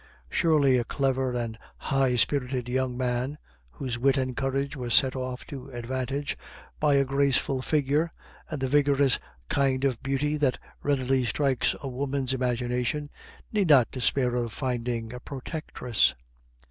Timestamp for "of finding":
14.33-15.13